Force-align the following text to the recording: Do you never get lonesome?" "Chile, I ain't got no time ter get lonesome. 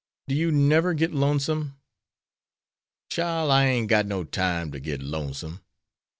Do 0.27 0.33
you 0.33 0.51
never 0.51 0.95
get 0.95 1.13
lonesome?" 1.13 1.77
"Chile, 3.11 3.51
I 3.51 3.65
ain't 3.67 3.87
got 3.87 4.07
no 4.07 4.23
time 4.23 4.71
ter 4.71 4.79
get 4.79 4.99
lonesome. 4.99 5.61